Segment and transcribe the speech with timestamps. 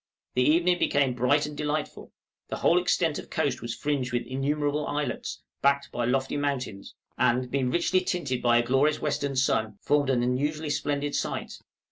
[0.33, 2.11] The evening became bright and delightful;
[2.47, 7.51] the whole extent of coast was fringed with innumerable islets, backed by lofty mountains, and,
[7.51, 11.59] being richly tinted by a glorious western sun, formed an unusually splendid sight.